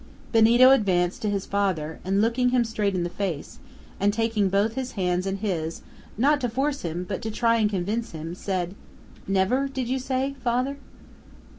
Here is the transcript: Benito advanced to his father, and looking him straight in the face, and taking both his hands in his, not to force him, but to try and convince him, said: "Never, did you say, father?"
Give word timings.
Benito 0.31 0.71
advanced 0.71 1.21
to 1.21 1.29
his 1.29 1.45
father, 1.45 1.99
and 2.03 2.21
looking 2.23 2.49
him 2.49 2.63
straight 2.65 2.95
in 2.95 3.03
the 3.03 3.09
face, 3.11 3.59
and 3.99 4.11
taking 4.11 4.49
both 4.49 4.73
his 4.73 4.93
hands 4.93 5.27
in 5.27 5.37
his, 5.37 5.83
not 6.17 6.41
to 6.41 6.49
force 6.49 6.81
him, 6.81 7.03
but 7.07 7.21
to 7.21 7.29
try 7.29 7.57
and 7.57 7.69
convince 7.69 8.09
him, 8.11 8.33
said: 8.33 8.73
"Never, 9.27 9.67
did 9.67 9.87
you 9.87 9.99
say, 9.99 10.33
father?" 10.43 10.77